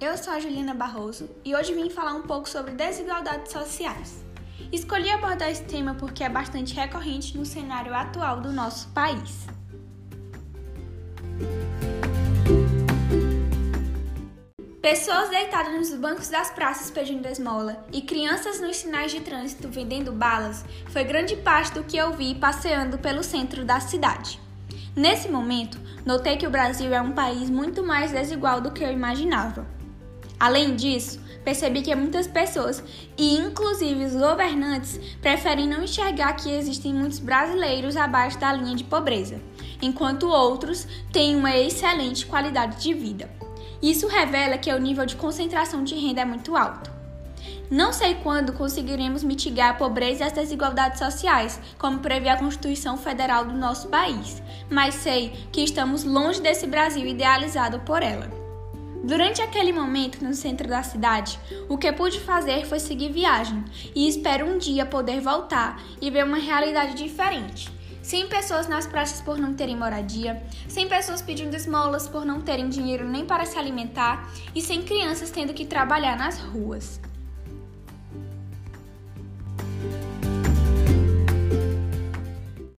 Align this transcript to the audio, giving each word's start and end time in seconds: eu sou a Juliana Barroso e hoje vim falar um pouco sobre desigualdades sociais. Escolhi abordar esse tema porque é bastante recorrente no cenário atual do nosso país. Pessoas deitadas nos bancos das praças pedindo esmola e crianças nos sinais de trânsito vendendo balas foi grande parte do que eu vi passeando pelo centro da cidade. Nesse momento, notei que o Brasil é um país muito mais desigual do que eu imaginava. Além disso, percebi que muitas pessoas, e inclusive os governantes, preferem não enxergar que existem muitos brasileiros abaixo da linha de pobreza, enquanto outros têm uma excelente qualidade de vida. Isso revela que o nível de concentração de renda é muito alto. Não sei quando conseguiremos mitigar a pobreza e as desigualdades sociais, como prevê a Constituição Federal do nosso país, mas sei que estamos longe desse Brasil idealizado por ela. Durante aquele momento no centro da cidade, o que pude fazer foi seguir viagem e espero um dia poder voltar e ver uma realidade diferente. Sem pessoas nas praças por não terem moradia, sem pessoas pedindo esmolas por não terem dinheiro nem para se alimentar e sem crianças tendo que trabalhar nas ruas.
eu 0.00 0.16
sou 0.16 0.32
a 0.32 0.40
Juliana 0.40 0.74
Barroso 0.74 1.30
e 1.44 1.54
hoje 1.54 1.72
vim 1.72 1.88
falar 1.88 2.14
um 2.14 2.22
pouco 2.22 2.48
sobre 2.48 2.72
desigualdades 2.72 3.52
sociais. 3.52 4.24
Escolhi 4.72 5.08
abordar 5.08 5.48
esse 5.48 5.62
tema 5.62 5.94
porque 5.94 6.24
é 6.24 6.28
bastante 6.28 6.74
recorrente 6.74 7.38
no 7.38 7.46
cenário 7.46 7.94
atual 7.94 8.40
do 8.40 8.50
nosso 8.50 8.88
país. 8.88 9.46
Pessoas 14.82 15.28
deitadas 15.28 15.74
nos 15.74 15.94
bancos 15.94 16.28
das 16.28 16.50
praças 16.50 16.90
pedindo 16.90 17.28
esmola 17.28 17.86
e 17.92 18.02
crianças 18.02 18.60
nos 18.60 18.78
sinais 18.78 19.12
de 19.12 19.20
trânsito 19.20 19.68
vendendo 19.68 20.10
balas 20.10 20.64
foi 20.88 21.04
grande 21.04 21.36
parte 21.36 21.72
do 21.72 21.84
que 21.84 21.96
eu 21.96 22.12
vi 22.12 22.34
passeando 22.34 22.98
pelo 22.98 23.22
centro 23.22 23.64
da 23.64 23.78
cidade. 23.78 24.40
Nesse 24.96 25.28
momento, 25.28 25.78
notei 26.04 26.36
que 26.36 26.46
o 26.46 26.50
Brasil 26.50 26.92
é 26.92 27.00
um 27.00 27.12
país 27.12 27.48
muito 27.48 27.82
mais 27.82 28.10
desigual 28.10 28.60
do 28.60 28.72
que 28.72 28.82
eu 28.82 28.90
imaginava. 28.90 29.66
Além 30.38 30.74
disso, 30.74 31.20
percebi 31.44 31.82
que 31.82 31.94
muitas 31.94 32.26
pessoas, 32.26 32.82
e 33.16 33.36
inclusive 33.36 34.04
os 34.04 34.14
governantes, 34.14 34.98
preferem 35.20 35.68
não 35.68 35.84
enxergar 35.84 36.32
que 36.32 36.50
existem 36.50 36.92
muitos 36.92 37.18
brasileiros 37.18 37.96
abaixo 37.96 38.38
da 38.38 38.52
linha 38.52 38.74
de 38.74 38.84
pobreza, 38.84 39.40
enquanto 39.80 40.28
outros 40.28 40.86
têm 41.12 41.36
uma 41.36 41.56
excelente 41.56 42.26
qualidade 42.26 42.82
de 42.82 42.92
vida. 42.92 43.30
Isso 43.82 44.08
revela 44.08 44.58
que 44.58 44.72
o 44.72 44.78
nível 44.78 45.06
de 45.06 45.16
concentração 45.16 45.84
de 45.84 45.94
renda 45.94 46.22
é 46.22 46.24
muito 46.24 46.56
alto. 46.56 46.89
Não 47.70 47.92
sei 47.92 48.16
quando 48.16 48.52
conseguiremos 48.52 49.22
mitigar 49.22 49.70
a 49.70 49.74
pobreza 49.74 50.24
e 50.24 50.26
as 50.26 50.32
desigualdades 50.32 50.98
sociais, 50.98 51.60
como 51.78 52.00
prevê 52.00 52.28
a 52.28 52.36
Constituição 52.36 52.96
Federal 52.96 53.44
do 53.44 53.54
nosso 53.54 53.88
país, 53.88 54.42
mas 54.68 54.96
sei 54.96 55.32
que 55.52 55.62
estamos 55.62 56.02
longe 56.04 56.40
desse 56.40 56.66
Brasil 56.66 57.06
idealizado 57.06 57.80
por 57.80 58.02
ela. 58.02 58.40
Durante 59.02 59.40
aquele 59.40 59.72
momento 59.72 60.22
no 60.22 60.34
centro 60.34 60.68
da 60.68 60.82
cidade, 60.82 61.38
o 61.68 61.78
que 61.78 61.90
pude 61.90 62.20
fazer 62.20 62.66
foi 62.66 62.78
seguir 62.78 63.10
viagem 63.10 63.64
e 63.94 64.06
espero 64.06 64.46
um 64.46 64.58
dia 64.58 64.84
poder 64.84 65.20
voltar 65.20 65.82
e 66.00 66.10
ver 66.10 66.24
uma 66.24 66.36
realidade 66.36 66.94
diferente. 66.94 67.70
Sem 68.02 68.28
pessoas 68.28 68.68
nas 68.68 68.86
praças 68.86 69.20
por 69.20 69.38
não 69.38 69.54
terem 69.54 69.76
moradia, 69.76 70.42
sem 70.68 70.88
pessoas 70.88 71.22
pedindo 71.22 71.56
esmolas 71.56 72.08
por 72.08 72.24
não 72.24 72.40
terem 72.40 72.68
dinheiro 72.68 73.08
nem 73.08 73.24
para 73.24 73.46
se 73.46 73.58
alimentar 73.58 74.30
e 74.54 74.60
sem 74.60 74.82
crianças 74.82 75.30
tendo 75.30 75.54
que 75.54 75.64
trabalhar 75.64 76.16
nas 76.16 76.38
ruas. 76.38 77.00